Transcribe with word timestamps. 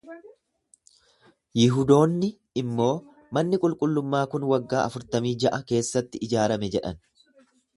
Yihudoonni 1.59 2.29
immoo, 2.61 2.95
Manni 3.39 3.61
qulqullummaa 3.67 4.25
kun 4.33 4.49
waggaa 4.53 4.81
afurtamii 4.87 5.37
ja'a 5.45 5.63
keessatti 5.73 6.27
ijaarame 6.31 6.73
jedhan. 6.79 7.03